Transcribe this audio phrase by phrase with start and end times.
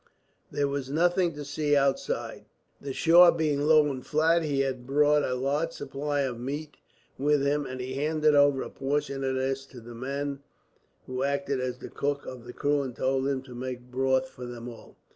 [0.51, 2.45] There was nothing to see outside,
[2.81, 4.41] the shore being low and flat.
[4.41, 6.77] He had brought a large supply of meat
[7.19, 10.39] with him, and handed over a portion of this to the man
[11.05, 14.47] who acted as the cook of the crew, and told him to make broth for
[14.47, 14.97] them all.